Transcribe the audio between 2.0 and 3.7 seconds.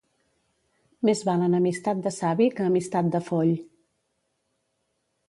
de savi que amistat de foll.